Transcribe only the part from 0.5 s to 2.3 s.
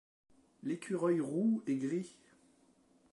L'écureuil roux et gris